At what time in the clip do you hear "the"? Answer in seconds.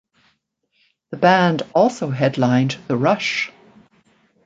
1.11-1.17, 2.87-2.97